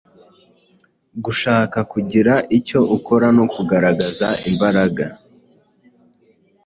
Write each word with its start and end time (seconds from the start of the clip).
gushaka 1.23 1.79
kugira 1.91 2.33
icyo 2.57 2.79
ukora 2.97 3.27
no 3.37 3.45
kugaragaza 3.53 4.27
imbaraga. 4.49 5.05